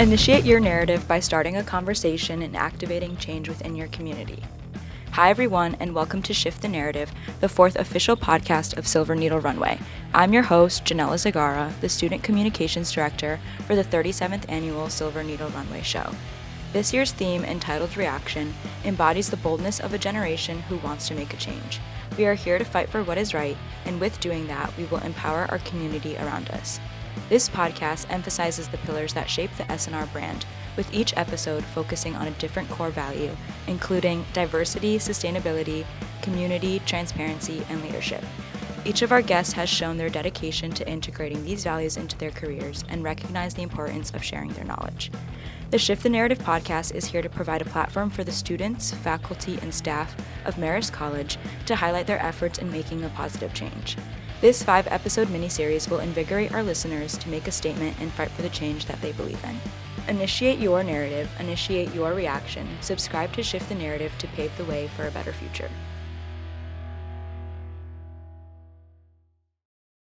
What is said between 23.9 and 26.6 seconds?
with doing that, we will empower our community around